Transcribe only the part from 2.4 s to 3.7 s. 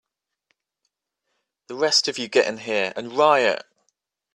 in here and riot!